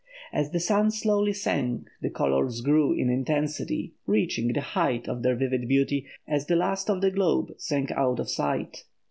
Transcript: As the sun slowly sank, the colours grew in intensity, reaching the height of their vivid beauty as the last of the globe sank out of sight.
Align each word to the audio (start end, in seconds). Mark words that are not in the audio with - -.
As 0.33 0.49
the 0.49 0.59
sun 0.59 0.89
slowly 0.89 1.31
sank, 1.31 1.87
the 2.01 2.09
colours 2.09 2.61
grew 2.61 2.91
in 2.91 3.11
intensity, 3.11 3.93
reaching 4.07 4.51
the 4.51 4.59
height 4.59 5.07
of 5.07 5.21
their 5.21 5.35
vivid 5.35 5.67
beauty 5.67 6.07
as 6.27 6.47
the 6.47 6.55
last 6.55 6.89
of 6.89 7.01
the 7.01 7.11
globe 7.11 7.51
sank 7.59 7.91
out 7.91 8.19
of 8.19 8.27
sight. 8.27 8.85